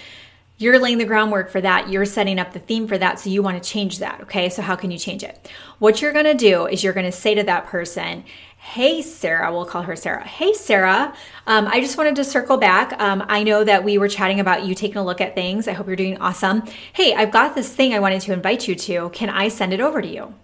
you're 0.58 0.78
laying 0.78 0.98
the 0.98 1.04
groundwork 1.04 1.50
for 1.50 1.60
that. 1.60 1.88
You're 1.88 2.04
setting 2.04 2.38
up 2.38 2.52
the 2.52 2.58
theme 2.58 2.88
for 2.88 2.98
that. 2.98 3.20
So 3.20 3.30
you 3.30 3.42
want 3.42 3.62
to 3.62 3.68
change 3.68 3.98
that. 4.00 4.20
Okay. 4.22 4.48
So, 4.48 4.60
how 4.60 4.76
can 4.76 4.90
you 4.90 4.98
change 4.98 5.22
it? 5.22 5.50
What 5.78 6.02
you're 6.02 6.12
going 6.12 6.24
to 6.24 6.34
do 6.34 6.66
is 6.66 6.82
you're 6.82 6.92
going 6.92 7.06
to 7.06 7.12
say 7.12 7.34
to 7.34 7.44
that 7.44 7.66
person, 7.66 8.24
Hey, 8.58 9.00
Sarah, 9.02 9.52
we'll 9.52 9.64
call 9.64 9.82
her 9.82 9.94
Sarah. 9.94 10.24
Hey, 10.26 10.52
Sarah, 10.52 11.14
um, 11.46 11.68
I 11.68 11.80
just 11.80 11.96
wanted 11.96 12.16
to 12.16 12.24
circle 12.24 12.56
back. 12.56 13.00
Um, 13.00 13.24
I 13.28 13.44
know 13.44 13.62
that 13.62 13.84
we 13.84 13.98
were 13.98 14.08
chatting 14.08 14.40
about 14.40 14.66
you 14.66 14.74
taking 14.74 14.98
a 14.98 15.04
look 15.04 15.20
at 15.20 15.34
things. 15.34 15.68
I 15.68 15.72
hope 15.72 15.86
you're 15.86 15.96
doing 15.96 16.18
awesome. 16.18 16.64
Hey, 16.92 17.14
I've 17.14 17.30
got 17.30 17.54
this 17.54 17.72
thing 17.72 17.94
I 17.94 18.00
wanted 18.00 18.20
to 18.22 18.32
invite 18.32 18.66
you 18.66 18.74
to. 18.74 19.10
Can 19.10 19.30
I 19.30 19.48
send 19.48 19.72
it 19.72 19.80
over 19.80 20.02
to 20.02 20.08
you? 20.08 20.34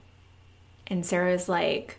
And 0.87 1.04
Sarah's 1.04 1.49
like, 1.49 1.99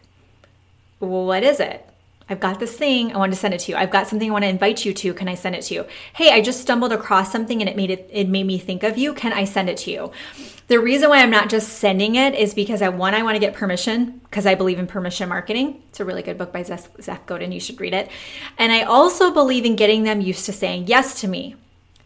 well, 0.99 1.25
what 1.25 1.43
is 1.43 1.59
it? 1.59 1.87
I've 2.27 2.39
got 2.39 2.59
this 2.59 2.75
thing. 2.75 3.13
I 3.13 3.17
want 3.17 3.31
to 3.33 3.39
send 3.39 3.53
it 3.53 3.59
to 3.61 3.71
you. 3.71 3.77
I've 3.77 3.91
got 3.91 4.07
something 4.07 4.29
I 4.29 4.33
want 4.33 4.43
to 4.43 4.49
invite 4.49 4.83
you 4.83 4.93
to. 4.93 5.13
Can 5.13 5.27
I 5.27 5.35
send 5.35 5.55
it 5.55 5.61
to 5.63 5.75
you? 5.75 5.85
Hey, 6.13 6.31
I 6.31 6.41
just 6.41 6.61
stumbled 6.61 6.91
across 6.91 7.31
something 7.31 7.61
and 7.61 7.69
it 7.69 7.75
made 7.75 7.91
it 7.91 8.09
it 8.11 8.27
made 8.27 8.47
me 8.47 8.57
think 8.57 8.83
of 8.83 8.97
you. 8.97 9.13
Can 9.13 9.31
I 9.31 9.45
send 9.45 9.69
it 9.69 9.77
to 9.79 9.91
you? 9.91 10.11
The 10.67 10.79
reason 10.79 11.09
why 11.09 11.19
I'm 11.19 11.29
not 11.29 11.49
just 11.49 11.73
sending 11.73 12.15
it 12.15 12.33
is 12.33 12.55
because 12.55 12.81
I 12.81 12.89
one 12.89 13.13
I 13.13 13.21
want 13.21 13.35
to 13.35 13.39
get 13.39 13.53
permission 13.53 14.21
because 14.23 14.47
I 14.47 14.55
believe 14.55 14.79
in 14.79 14.87
permission 14.87 15.29
marketing. 15.29 15.83
It's 15.89 15.99
a 15.99 16.05
really 16.05 16.23
good 16.23 16.37
book 16.37 16.51
by 16.51 16.63
Seth 16.63 17.25
Godin. 17.27 17.51
You 17.51 17.59
should 17.59 17.79
read 17.79 17.93
it. 17.93 18.09
And 18.57 18.71
I 18.71 18.81
also 18.83 19.31
believe 19.31 19.65
in 19.65 19.75
getting 19.75 20.03
them 20.03 20.21
used 20.21 20.45
to 20.45 20.53
saying 20.53 20.87
yes 20.87 21.21
to 21.21 21.27
me. 21.27 21.55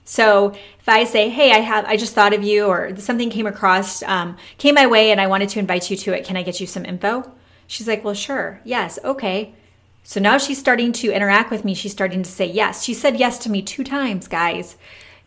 So 0.04 0.50
if 0.80 0.90
I 0.90 1.06
say, 1.06 1.30
"Hey, 1.30 1.52
I 1.52 1.60
have 1.60 1.86
I 1.86 1.96
just 1.96 2.14
thought 2.14 2.34
of 2.34 2.44
you," 2.44 2.66
or 2.66 2.98
something 2.98 3.30
came 3.30 3.48
across, 3.48 4.04
um, 4.04 4.36
came 4.58 4.76
my 4.76 4.88
way, 4.88 5.12
and 5.12 5.22
I 5.22 5.28
wanted 5.28 5.50
to 5.50 5.60
invite 5.60 5.90
you 5.90 5.96
to 5.98 6.14
it. 6.14 6.26
Can 6.26 6.36
I 6.36 6.44
get 6.44 6.60
you 6.60 6.68
some 6.68 6.84
info? 6.84 7.32
She's 7.70 7.88
like, 7.88 8.04
Well, 8.04 8.16
sure. 8.16 8.60
Yes. 8.66 8.98
Okay. 9.06 9.54
So 10.04 10.20
now 10.20 10.38
she's 10.38 10.58
starting 10.58 10.92
to 10.94 11.12
interact 11.12 11.52
with 11.52 11.64
me. 11.64 11.74
She's 11.74 11.92
starting 11.92 12.24
to 12.24 12.30
say 12.30 12.46
yes. 12.46 12.84
She 12.84 12.94
said 12.94 13.18
yes 13.18 13.38
to 13.40 13.50
me 13.50 13.62
two 13.62 13.84
times, 13.84 14.28
guys. 14.28 14.76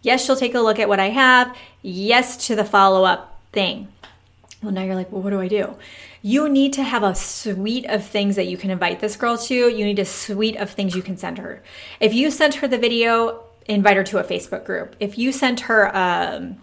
Yes, 0.01 0.25
she'll 0.25 0.37
take 0.37 0.55
a 0.55 0.61
look 0.61 0.79
at 0.79 0.89
what 0.89 0.99
I 0.99 1.11
have. 1.11 1.57
Yes 1.83 2.47
to 2.49 2.57
the 2.57 2.65
follow 2.65 3.05
up 3.05 3.41
thing. 3.53 3.89
Well, 4.63 4.73
now 4.73 4.83
you're 4.83 4.95
like, 4.95 5.11
well, 5.11 5.23
what 5.23 5.31
do 5.31 5.41
I 5.41 5.49
do? 5.49 5.77
You 6.23 6.49
need 6.49 6.73
to 6.75 6.85
have 6.85 7.03
a 7.03 7.15
suite 7.15 7.87
of 7.87 8.05
things 8.05 8.37
that 8.37 8.47
you 8.47 8.57
can 8.57 8.71
invite 8.71 9.01
this 9.01 9.17
girl 9.17 9.37
to. 9.39 9.55
You 9.55 9.85
need 9.85 9.99
a 9.99 10.05
suite 10.05 10.57
of 10.57 10.71
things 10.71 10.95
you 10.95 11.03
can 11.03 11.17
send 11.17 11.39
her. 11.39 11.63
If 11.99 12.15
you 12.15 12.31
sent 12.31 12.57
her 12.57 12.69
the 12.69 12.79
video, 12.79 13.43
invite 13.67 13.97
her 13.97 14.05
to 14.05 14.19
a 14.19 14.25
Facebook 14.25 14.65
group. 14.65 14.95
If 15.01 15.19
you 15.19 15.33
sent 15.33 15.61
her 15.61 15.95
um, 15.97 16.63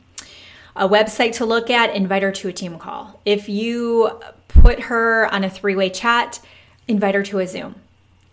a 0.75 0.87
website 0.87 1.33
to 1.35 1.45
look 1.45 1.69
at, 1.69 1.93
invite 1.93 2.23
her 2.23 2.31
to 2.31 2.47
a 2.47 2.53
team 2.53 2.79
call. 2.79 3.19
If 3.25 3.49
you 3.49 4.19
put 4.47 4.83
her 4.83 5.31
on 5.33 5.43
a 5.43 5.49
three 5.49 5.75
way 5.75 5.89
chat, 5.89 6.39
invite 6.87 7.15
her 7.15 7.23
to 7.23 7.39
a 7.39 7.47
Zoom. 7.47 7.75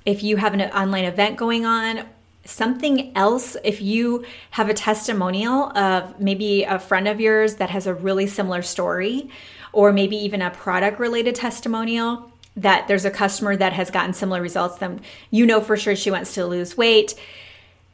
If 0.07 0.23
you 0.23 0.37
have 0.37 0.55
an 0.55 0.63
online 0.63 1.05
event 1.05 1.37
going 1.37 1.67
on, 1.67 2.07
something 2.45 3.13
else, 3.17 3.57
if 3.65 3.83
you 3.83 4.25
have 4.53 4.69
a 4.69 4.75
testimonial 4.75 5.77
of 5.77 6.21
maybe 6.21 6.63
a 6.63 6.79
friend 6.79 7.09
of 7.09 7.21
yours 7.21 7.57
that 7.57 7.71
has 7.71 7.87
a 7.87 7.95
really 7.95 8.27
similar 8.27 8.63
story, 8.63 9.29
or 9.73 9.93
maybe 9.93 10.17
even 10.17 10.41
a 10.41 10.51
product 10.51 10.99
related 10.99 11.35
testimonial, 11.35 12.31
that 12.57 12.89
there's 12.89 13.05
a 13.05 13.11
customer 13.11 13.57
that 13.57 13.73
has 13.75 13.91
gotten 13.91 14.15
similar 14.15 14.41
results, 14.41 14.79
then 14.79 15.01
you 15.31 15.45
know 15.45 15.61
for 15.61 15.77
sure 15.77 15.95
she 15.95 16.11
wants 16.11 16.35
to 16.35 16.47
lose 16.47 16.77
weight. 16.77 17.15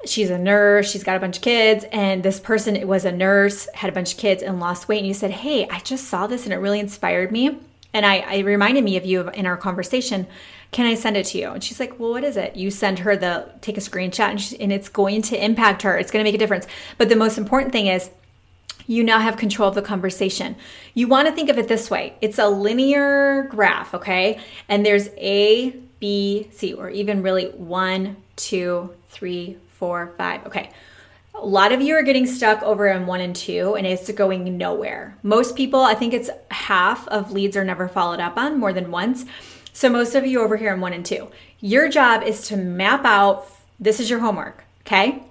She's 0.05 0.31
a 0.31 0.39
nurse, 0.39 0.91
she's 0.91 1.05
got 1.05 1.17
a 1.17 1.21
bunch 1.21 1.39
of 1.39 1.43
kids, 1.43 1.85
and 1.91 2.23
this 2.23 2.39
person 2.39 2.87
was 2.87 3.05
a 3.05 3.13
nurse, 3.13 3.69
had 3.75 3.91
a 3.91 3.93
bunch 3.93 4.13
of 4.13 4.19
kids, 4.19 4.43
and 4.43 4.61
lost 4.61 4.87
weight. 4.87 4.99
And 4.99 5.07
you 5.07 5.15
said, 5.15 5.31
Hey, 5.31 5.67
I 5.69 5.81
just 5.81 6.09
saw 6.09 6.27
this 6.27 6.45
and 6.45 6.53
it 6.53 6.59
really 6.59 6.81
inspired 6.81 7.33
me. 7.33 7.59
And 7.95 8.07
I, 8.07 8.19
I 8.21 8.39
reminded 8.39 8.85
me 8.85 8.97
of 8.97 9.05
you 9.05 9.29
in 9.31 9.47
our 9.47 9.57
conversation. 9.57 10.27
Can 10.71 10.87
I 10.87 10.95
send 10.95 11.17
it 11.17 11.27
to 11.27 11.39
you? 11.39 11.51
And 11.51 11.63
she's 11.63 11.79
like, 11.79 11.99
Well, 11.99 12.11
what 12.11 12.25
is 12.25 12.37
it? 12.37 12.57
You 12.57 12.71
send 12.71 13.01
her 13.01 13.17
the 13.17 13.51
take 13.61 13.77
a 13.77 13.81
screenshot, 13.81 14.31
and, 14.31 14.41
she, 14.41 14.59
and 14.61 14.73
it's 14.73 14.89
going 14.89 15.23
to 15.23 15.45
impact 15.45 15.83
her. 15.83 15.97
It's 15.99 16.11
going 16.11 16.25
to 16.25 16.29
make 16.29 16.35
a 16.35 16.39
difference. 16.39 16.67
But 16.99 17.09
the 17.09 17.17
most 17.17 17.39
important 17.39 17.73
thing 17.73 17.87
is, 17.87 18.11
you 18.87 19.05
now 19.05 19.21
have 19.21 19.37
control 19.37 19.69
of 19.69 19.75
the 19.75 19.83
conversation. 19.83 20.57
You 20.95 21.09
want 21.09 21.29
to 21.29 21.35
think 21.35 21.49
of 21.49 21.59
it 21.59 21.69
this 21.69 21.91
way 21.91 22.15
it's 22.21 22.39
a 22.39 22.49
linear 22.49 23.45
graph, 23.45 23.95
okay? 23.95 24.41
And 24.69 24.85
there's 24.85 25.09
A, 25.19 25.71
B, 26.01 26.49
C, 26.53 26.73
or 26.73 26.91
even 26.91 27.23
really 27.23 27.49
one, 27.51 28.17
two, 28.37 28.95
three, 29.09 29.59
four, 29.69 30.13
five. 30.17 30.47
Okay. 30.47 30.71
A 31.35 31.47
lot 31.47 31.73
of 31.73 31.81
you 31.81 31.95
are 31.95 32.03
getting 32.03 32.27
stuck 32.27 32.63
over 32.63 32.87
in 32.87 33.07
one 33.07 33.21
and 33.21 33.35
two, 33.35 33.75
and 33.75 33.87
it's 33.87 34.11
going 34.13 34.57
nowhere. 34.59 35.17
Most 35.23 35.57
people, 35.57 35.81
I 35.81 35.95
think 35.95 36.13
it's 36.13 36.31
half 36.51 37.09
of 37.09 37.33
leads 37.33 37.57
are 37.57 37.65
never 37.65 37.89
followed 37.89 38.21
up 38.21 38.37
on 38.37 38.61
more 38.61 38.73
than 38.73 38.91
once. 38.91 39.25
So, 39.73 39.89
most 39.89 40.15
of 40.15 40.27
you 40.27 40.43
over 40.43 40.57
here 40.57 40.73
in 40.75 40.81
one 40.81 40.93
and 40.93 41.05
two, 41.05 41.31
your 41.59 41.89
job 41.89 42.23
is 42.23 42.47
to 42.49 42.57
map 42.57 43.05
out 43.05 43.47
this 43.81 43.99
is 43.99 44.11
your 44.11 44.21
homework, 44.21 44.65
okay? 44.83 45.23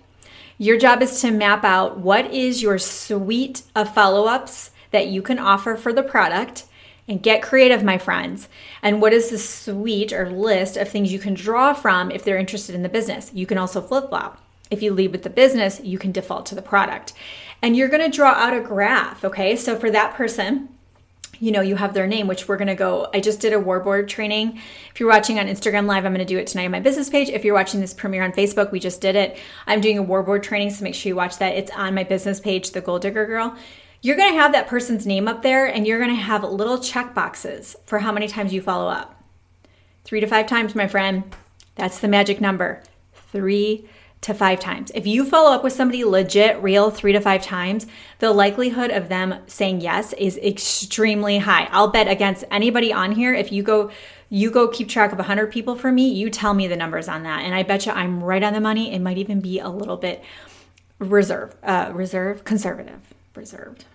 Your 0.58 0.78
job 0.78 1.02
is 1.02 1.22
to 1.22 1.32
map 1.32 1.64
out 1.64 2.00
what 2.00 2.34
is 2.34 2.62
your 2.62 2.78
suite 2.78 3.62
of 3.76 3.94
follow 3.94 4.26
ups 4.26 4.72
that 4.90 5.08
you 5.08 5.22
can 5.22 5.40
offer 5.40 5.76
for 5.76 5.94
the 5.94 6.04
product 6.04 6.66
and 7.08 7.24
get 7.24 7.42
creative, 7.42 7.84
my 7.84 7.98
friends. 7.98 8.50
And 8.82 9.02
what 9.02 9.14
is 9.14 9.30
the 9.30 9.38
suite 9.38 10.12
or 10.12 10.30
list 10.30 10.78
of 10.78 10.90
things 10.90 11.14
you 11.14 11.20
can 11.20 11.36
draw 11.36 11.74
from 11.74 12.12
if 12.12 12.24
they're 12.24 12.38
interested 12.38 12.76
in 12.76 12.84
the 12.84 12.90
business? 12.90 13.32
You 13.34 13.46
can 13.46 13.58
also 13.58 13.82
flip 13.82 14.10
flop. 14.10 14.42
If 14.72 14.82
you 14.82 14.94
lead 14.94 15.12
with 15.12 15.24
the 15.24 15.30
business, 15.30 15.80
you 15.84 16.00
can 16.00 16.12
default 16.12 16.48
to 16.48 16.56
the 16.56 16.62
product. 16.62 17.14
And 17.62 17.78
you're 17.78 17.90
gonna 17.90 18.10
draw 18.10 18.32
out 18.32 18.56
a 18.56 18.62
graph, 18.62 19.24
okay? 19.24 19.56
So 19.56 19.78
for 19.78 19.92
that 19.92 20.16
person, 20.16 20.70
you 21.40 21.52
know, 21.52 21.62
you 21.62 21.76
have 21.76 21.94
their 21.94 22.08
name, 22.08 22.28
which 22.28 22.48
we're 22.48 22.58
gonna 22.58 22.76
go. 22.76 23.10
I 23.14 23.20
just 23.20 23.40
did 23.40 23.52
a 23.52 23.60
warboard 23.60 24.08
training. 24.08 24.60
If 24.92 25.00
you're 25.00 25.10
watching 25.10 25.40
on 25.40 25.48
Instagram 25.48 25.88
Live, 25.88 26.06
I'm 26.06 26.14
gonna 26.14 26.24
do 26.24 26.38
it 26.38 26.48
tonight 26.48 26.66
on 26.66 26.72
my 26.72 26.80
business 26.80 27.10
page. 27.10 27.30
If 27.30 27.44
you're 27.44 27.56
watching 27.56 27.82
this 27.82 27.94
premiere 27.94 28.24
on 28.24 28.32
Facebook, 28.32 28.72
we 28.72 28.80
just 28.80 29.02
did 29.02 29.16
it. 29.16 29.38
I'm 29.68 29.82
doing 29.82 29.98
a 29.98 30.04
warboard 30.04 30.44
training, 30.44 30.70
so 30.70 30.84
make 30.84 30.96
sure 30.96 31.10
you 31.10 31.16
watch 31.16 31.38
that. 31.40 31.56
It's 31.56 31.72
on 31.72 31.96
my 31.96 32.04
business 32.04 32.40
page, 32.40 32.72
The 32.72 32.82
Goal 32.82 33.00
Digger 33.00 33.26
Girl. 33.26 33.58
You're 34.04 34.18
gonna 34.18 34.34
have 34.34 34.52
that 34.54 34.68
person's 34.68 35.06
name 35.06 35.28
up 35.28 35.42
there 35.42 35.66
and 35.66 35.86
you're 35.86 36.00
gonna 36.00 36.16
have 36.16 36.44
little 36.44 36.80
check 36.80 37.14
boxes 37.14 37.76
for 37.86 38.00
how 38.00 38.12
many 38.12 38.28
times 38.28 38.54
you 38.54 38.62
follow 38.62 38.88
up. 38.88 39.24
Three 40.04 40.20
to 40.20 40.28
five 40.28 40.48
times, 40.48 40.74
my 40.74 40.88
friend. 40.88 41.36
That's 41.76 42.00
the 42.00 42.08
magic 42.08 42.40
number. 42.42 42.82
Three 43.32 43.88
to 44.22 44.34
five 44.36 44.60
times. 44.60 44.92
If 44.94 45.08
you 45.08 45.26
follow 45.26 45.52
up 45.52 45.64
with 45.64 45.74
somebody 45.74 46.04
legit, 46.04 46.62
real, 46.62 46.92
three 46.92 47.12
to 47.12 47.20
five 47.20 47.44
times, 47.44 47.88
the 48.20 48.32
likelihood 48.32 48.92
of 48.92 49.10
them 49.10 49.36
saying 49.48 49.82
yes 49.82 50.14
is 50.14 50.38
extremely 50.38 51.40
high. 51.40 51.68
I'll 51.72 51.88
bet 51.88 52.08
against 52.08 52.46
anybody 52.52 52.94
on 52.94 53.14
here. 53.14 53.34
If 53.34 53.52
you 53.52 53.64
go, 53.64 53.90
you 54.30 54.52
go 54.52 54.68
keep 54.68 54.88
track 54.88 55.12
of 55.12 55.18
100 55.18 55.52
people 55.52 55.76
for 55.76 55.92
me, 55.92 56.08
you 56.08 56.30
tell 56.30 56.54
me 56.54 56.68
the 56.68 56.76
numbers 56.76 57.08
on 57.08 57.24
that. 57.24 57.42
And 57.42 57.56
I 57.56 57.64
bet 57.64 57.86
you 57.86 57.92
I'm 57.92 58.24
right 58.24 58.44
on 58.44 58.54
the 58.54 58.62
money. 58.62 58.94
It 58.94 59.00
might 59.00 59.18
even 59.18 59.42
be 59.42 59.60
a 59.60 59.70
little 59.70 59.98
bit 59.98 60.24
reserve, 61.00 61.56
uh, 61.64 61.90
reserve, 61.94 62.44
conservative, 62.44 63.02
reserved, 63.36 63.86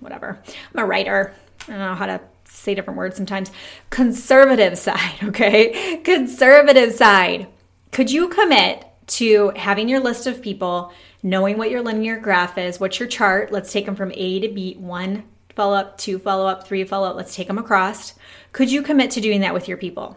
whatever. 0.00 0.40
I'm 0.74 0.82
a 0.82 0.86
writer. 0.86 1.34
I 1.68 1.70
don't 1.70 1.78
know 1.78 1.94
how 1.94 2.06
to 2.06 2.20
say 2.44 2.74
different 2.74 2.96
words 2.96 3.16
sometimes. 3.16 3.50
Conservative 3.90 4.78
side, 4.78 5.22
okay? 5.22 5.98
Conservative 5.98 6.94
side. 6.94 7.48
Could 7.92 8.10
you 8.10 8.28
commit 8.28 8.86
to 9.06 9.52
having 9.56 9.88
your 9.88 10.00
list 10.00 10.26
of 10.26 10.42
people, 10.42 10.92
knowing 11.22 11.58
what 11.58 11.70
your 11.70 11.82
linear 11.82 12.18
graph 12.18 12.58
is, 12.58 12.80
what's 12.80 12.98
your 12.98 13.08
chart. 13.08 13.52
Let's 13.52 13.72
take 13.72 13.86
them 13.86 13.96
from 13.96 14.12
A 14.14 14.40
to 14.40 14.48
B, 14.48 14.74
one 14.78 15.24
follow 15.54 15.76
up, 15.76 15.98
two 15.98 16.18
follow 16.18 16.46
up, 16.46 16.66
three 16.66 16.84
follow 16.84 17.08
up. 17.08 17.16
Let's 17.16 17.34
take 17.34 17.46
them 17.46 17.58
across. 17.58 18.14
Could 18.52 18.70
you 18.70 18.82
commit 18.82 19.10
to 19.12 19.20
doing 19.20 19.40
that 19.40 19.54
with 19.54 19.68
your 19.68 19.76
people? 19.76 20.16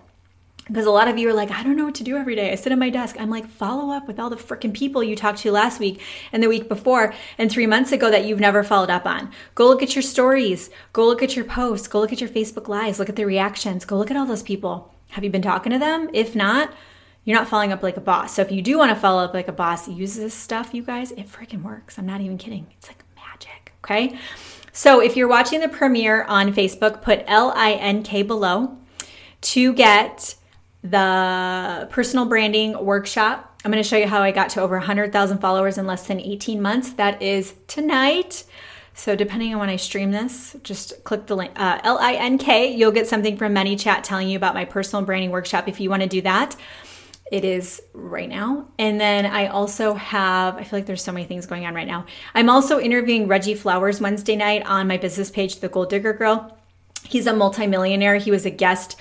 Because 0.67 0.85
a 0.85 0.91
lot 0.91 1.07
of 1.07 1.17
you 1.17 1.29
are 1.29 1.33
like, 1.33 1.49
I 1.49 1.63
don't 1.63 1.77
know 1.77 1.85
what 1.85 1.95
to 1.95 2.03
do 2.03 2.17
every 2.17 2.35
day. 2.35 2.51
I 2.51 2.55
sit 2.55 2.73
at 2.73 2.77
my 2.77 2.89
desk. 2.89 3.15
I'm 3.17 3.29
like, 3.29 3.47
follow 3.47 3.93
up 3.93 4.05
with 4.05 4.19
all 4.19 4.29
the 4.29 4.35
freaking 4.35 4.73
people 4.73 5.01
you 5.01 5.15
talked 5.15 5.39
to 5.39 5.51
last 5.51 5.79
week 5.79 6.01
and 6.33 6.43
the 6.43 6.49
week 6.49 6.67
before 6.67 7.13
and 7.37 7.49
three 7.49 7.65
months 7.65 7.93
ago 7.93 8.11
that 8.11 8.25
you've 8.25 8.41
never 8.41 8.63
followed 8.63 8.89
up 8.89 9.05
on. 9.05 9.31
Go 9.55 9.67
look 9.67 9.81
at 9.81 9.95
your 9.95 10.01
stories. 10.01 10.69
Go 10.91 11.05
look 11.05 11.23
at 11.23 11.37
your 11.37 11.45
posts. 11.45 11.87
Go 11.87 12.01
look 12.01 12.11
at 12.11 12.19
your 12.19 12.29
Facebook 12.29 12.67
Lives. 12.67 12.99
Look 12.99 13.07
at 13.07 13.15
the 13.15 13.25
reactions. 13.25 13.85
Go 13.85 13.97
look 13.97 14.11
at 14.11 14.17
all 14.17 14.25
those 14.25 14.43
people. 14.43 14.93
Have 15.11 15.23
you 15.23 15.29
been 15.29 15.41
talking 15.41 15.71
to 15.71 15.79
them? 15.79 16.09
If 16.11 16.35
not, 16.35 16.73
you're 17.27 17.37
not 17.37 17.49
following 17.49 17.73
up 17.73 17.83
like 17.83 17.97
a 17.97 18.01
boss. 18.01 18.33
So 18.33 18.41
if 18.41 18.53
you 18.53 18.61
do 18.61 18.77
want 18.77 18.89
to 18.89 18.95
follow 18.95 19.21
up 19.21 19.33
like 19.33 19.49
a 19.49 19.51
boss, 19.51 19.89
use 19.89 20.15
this 20.15 20.33
stuff, 20.33 20.73
you 20.73 20.81
guys, 20.81 21.11
it 21.11 21.29
freaking 21.29 21.61
works. 21.61 21.99
I'm 21.99 22.05
not 22.05 22.21
even 22.21 22.37
kidding. 22.37 22.67
It's 22.77 22.87
like 22.87 23.03
magic, 23.17 23.73
okay? 23.83 24.17
So 24.71 25.01
if 25.01 25.17
you're 25.17 25.27
watching 25.27 25.59
the 25.59 25.67
premiere 25.67 26.23
on 26.23 26.53
Facebook, 26.53 27.01
put 27.01 27.25
L 27.27 27.51
I 27.53 27.73
N 27.73 28.01
K 28.01 28.21
below 28.21 28.77
to 29.41 29.73
get 29.73 30.35
the 30.83 31.89
personal 31.91 32.27
branding 32.27 32.81
workshop. 32.85 33.59
I'm 33.65 33.71
going 33.71 33.83
to 33.83 33.89
show 33.89 33.97
you 33.97 34.07
how 34.07 34.21
I 34.21 34.31
got 34.31 34.51
to 34.51 34.61
over 34.61 34.77
100,000 34.77 35.39
followers 35.39 35.77
in 35.77 35.85
less 35.85 36.07
than 36.07 36.21
18 36.21 36.61
months. 36.61 36.93
That 36.93 37.21
is 37.21 37.55
tonight. 37.67 38.45
So 38.93 39.17
depending 39.17 39.53
on 39.53 39.59
when 39.59 39.69
I 39.69 39.75
stream 39.75 40.11
this, 40.11 40.55
just 40.63 41.03
click 41.03 41.25
the 41.27 41.35
link 41.35 41.51
uh, 41.57 41.81
L 41.83 41.97
I 41.97 42.13
N 42.13 42.37
K. 42.37 42.73
You'll 42.73 42.93
get 42.93 43.05
something 43.05 43.35
from 43.35 43.53
ManyChat 43.53 44.03
telling 44.03 44.29
you 44.29 44.37
about 44.37 44.53
my 44.53 44.63
personal 44.63 45.03
branding 45.03 45.31
workshop 45.31 45.67
if 45.67 45.81
you 45.81 45.89
want 45.89 46.03
to 46.03 46.07
do 46.07 46.21
that 46.21 46.55
it 47.31 47.43
is 47.43 47.81
right 47.93 48.29
now. 48.29 48.67
And 48.79 48.99
then 48.99 49.25
I 49.25 49.47
also 49.47 49.93
have, 49.93 50.55
I 50.55 50.63
feel 50.63 50.79
like 50.79 50.85
there's 50.85 51.03
so 51.03 51.11
many 51.11 51.25
things 51.25 51.45
going 51.45 51.65
on 51.65 51.73
right 51.73 51.87
now. 51.87 52.05
I'm 52.33 52.49
also 52.49 52.79
interviewing 52.79 53.27
Reggie 53.27 53.55
Flowers 53.55 53.99
Wednesday 53.99 54.35
night 54.35 54.65
on 54.65 54.87
my 54.87 54.97
business 54.97 55.29
page, 55.29 55.59
The 55.59 55.69
Goal 55.69 55.85
Digger 55.85 56.13
Girl. 56.13 56.57
He's 57.03 57.27
a 57.27 57.33
multimillionaire. 57.33 58.17
He 58.17 58.31
was 58.31 58.45
a 58.45 58.49
guest 58.49 58.99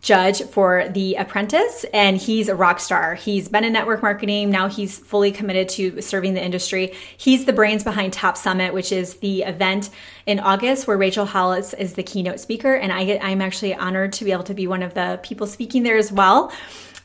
judge 0.00 0.42
for 0.42 0.88
The 0.88 1.16
Apprentice, 1.16 1.84
and 1.92 2.16
he's 2.16 2.48
a 2.48 2.54
rock 2.54 2.78
star. 2.78 3.14
He's 3.14 3.48
been 3.48 3.64
in 3.64 3.72
network 3.72 4.00
marketing. 4.00 4.50
Now 4.50 4.68
he's 4.68 4.96
fully 4.96 5.32
committed 5.32 5.68
to 5.70 6.00
serving 6.00 6.34
the 6.34 6.44
industry. 6.44 6.94
He's 7.16 7.46
the 7.46 7.52
brains 7.52 7.82
behind 7.82 8.12
Top 8.12 8.36
Summit, 8.36 8.72
which 8.72 8.92
is 8.92 9.14
the 9.14 9.42
event 9.42 9.90
in 10.26 10.38
August 10.38 10.86
where 10.86 10.96
Rachel 10.96 11.26
Hollis 11.26 11.74
is 11.74 11.94
the 11.94 12.04
keynote 12.04 12.38
speaker. 12.38 12.74
And 12.74 12.92
I 12.92 13.04
get, 13.04 13.24
I'm 13.24 13.42
actually 13.42 13.74
honored 13.74 14.12
to 14.14 14.24
be 14.24 14.30
able 14.30 14.44
to 14.44 14.54
be 14.54 14.68
one 14.68 14.84
of 14.84 14.94
the 14.94 15.18
people 15.24 15.48
speaking 15.48 15.82
there 15.82 15.96
as 15.96 16.12
well. 16.12 16.52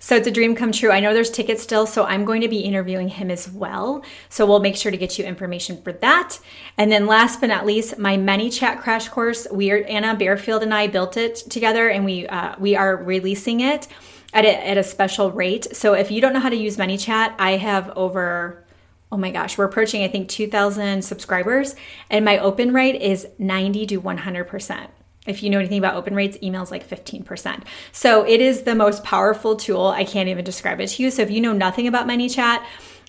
So 0.04 0.18
it's 0.18 0.28
a 0.28 0.32
dream 0.32 0.54
come 0.54 0.74
true. 0.74 0.92
I 0.92 1.00
know 1.00 1.14
there's 1.14 1.30
tickets 1.30 1.64
still, 1.64 1.88
so 1.88 2.04
I'm 2.04 2.26
going 2.26 2.42
to 2.42 2.50
be 2.50 2.60
interviewing 2.60 3.08
him 3.08 3.32
as 3.32 3.50
well. 3.50 4.04
So 4.28 4.46
we'll 4.46 4.60
make 4.60 4.76
sure 4.76 4.92
to 4.92 4.98
get 4.98 5.18
you 5.18 5.24
information 5.24 5.82
for 5.82 5.94
that. 5.94 6.40
And 6.78 6.92
then 6.92 7.08
last 7.08 7.40
but 7.40 7.48
not 7.48 7.66
least, 7.66 7.98
my 7.98 8.18
ManyChat 8.18 8.82
crash 8.82 9.08
course. 9.08 9.48
We 9.50 9.72
are 9.72 9.82
Anna 9.86 10.14
Bearfield 10.14 10.62
and 10.62 10.74
I 10.74 10.88
built 10.88 11.16
it 11.16 11.38
together, 11.38 11.88
and 11.88 12.04
we 12.04 12.28
uh, 12.28 12.56
we 12.60 12.76
are 12.76 12.98
releasing 12.98 13.62
it 13.62 13.88
at 14.34 14.44
a, 14.44 14.68
at 14.68 14.78
a 14.78 14.84
special 14.84 15.32
rate. 15.32 15.74
So 15.74 15.94
if 15.94 16.12
you 16.12 16.20
don't 16.20 16.34
know 16.34 16.42
how 16.42 16.50
to 16.50 16.58
use 16.58 16.76
ManyChat, 16.76 17.36
I 17.40 17.52
have 17.52 17.90
over 17.96 18.66
oh 19.10 19.16
my 19.16 19.32
gosh, 19.32 19.58
we're 19.58 19.64
approaching 19.64 20.04
I 20.04 20.10
think 20.10 20.28
2,000 20.28 21.02
subscribers, 21.02 21.76
and 22.10 22.26
my 22.26 22.40
open 22.40 22.74
rate 22.74 23.02
is 23.02 23.26
90 23.40 23.86
to 23.88 23.98
100 23.98 24.50
percent. 24.50 24.90
If 25.26 25.42
you 25.42 25.50
know 25.50 25.60
anything 25.60 25.78
about 25.78 25.96
open 25.96 26.16
rates, 26.16 26.38
emails 26.44 26.70
like 26.70 26.88
15%. 26.88 27.64
So 27.92 28.26
it 28.26 28.42
is 28.42 28.64
the 28.64 28.76
most 28.76 29.04
powerful 29.04 29.56
tool. 29.56 29.88
I 29.88 30.04
can't 30.04 30.30
even 30.30 30.44
describe 30.44 30.82
it 30.82 30.88
to 30.88 31.04
you. 31.04 31.12
So 31.12 31.22
if 31.22 31.32
you 31.32 31.40
know 31.40 31.54
nothing 31.54 31.88
about 31.88 32.08
ManyChat, 32.08 32.64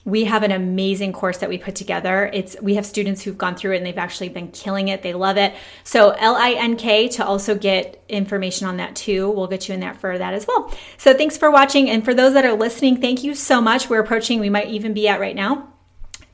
we 0.04 0.24
have 0.24 0.42
an 0.42 0.52
amazing 0.52 1.12
course 1.12 1.38
that 1.38 1.48
we 1.48 1.56
put 1.56 1.74
together. 1.74 2.30
It's 2.32 2.56
we 2.60 2.74
have 2.74 2.84
students 2.84 3.22
who've 3.22 3.38
gone 3.38 3.56
through 3.56 3.72
it 3.72 3.78
and 3.78 3.86
they've 3.86 3.96
actually 3.96 4.28
been 4.28 4.48
killing 4.48 4.88
it. 4.88 5.02
They 5.02 5.14
love 5.14 5.38
it. 5.38 5.54
So 5.82 6.10
L 6.10 6.36
I 6.36 6.52
N 6.52 6.76
K 6.76 7.08
to 7.08 7.24
also 7.24 7.54
get 7.54 8.04
information 8.08 8.66
on 8.66 8.76
that 8.76 8.94
too. 8.94 9.30
We'll 9.30 9.46
get 9.46 9.66
you 9.66 9.74
in 9.74 9.80
there 9.80 9.94
for 9.94 10.18
that 10.18 10.34
as 10.34 10.46
well. 10.46 10.72
So 10.98 11.14
thanks 11.14 11.38
for 11.38 11.50
watching 11.50 11.88
and 11.88 12.04
for 12.04 12.12
those 12.12 12.34
that 12.34 12.44
are 12.44 12.52
listening, 12.52 13.00
thank 13.00 13.24
you 13.24 13.34
so 13.34 13.62
much. 13.62 13.88
We're 13.88 14.00
approaching 14.00 14.40
we 14.40 14.50
might 14.50 14.68
even 14.68 14.92
be 14.92 15.08
at 15.08 15.20
right 15.20 15.34
now 15.34 15.72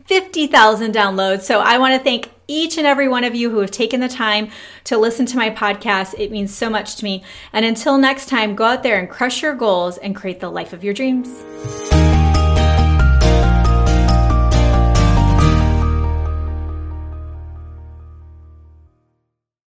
50,000 0.06 0.92
downloads. 0.92 1.42
So 1.42 1.60
I 1.60 1.78
want 1.78 1.94
to 1.94 2.02
thank 2.02 2.28
each 2.50 2.76
and 2.76 2.86
every 2.86 3.08
one 3.08 3.24
of 3.24 3.34
you 3.34 3.50
who 3.50 3.60
have 3.60 3.70
taken 3.70 4.00
the 4.00 4.08
time 4.08 4.50
to 4.84 4.98
listen 4.98 5.24
to 5.26 5.36
my 5.36 5.50
podcast. 5.50 6.14
It 6.18 6.30
means 6.30 6.54
so 6.54 6.68
much 6.68 6.96
to 6.96 7.04
me. 7.04 7.22
And 7.52 7.64
until 7.64 7.96
next 7.96 8.28
time, 8.28 8.56
go 8.56 8.64
out 8.64 8.82
there 8.82 8.98
and 8.98 9.08
crush 9.08 9.42
your 9.42 9.54
goals 9.54 9.96
and 9.98 10.16
create 10.16 10.40
the 10.40 10.50
life 10.50 10.72
of 10.72 10.82
your 10.82 10.94
dreams. 10.94 11.28